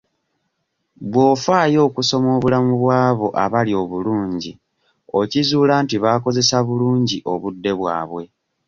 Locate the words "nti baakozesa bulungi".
5.83-7.17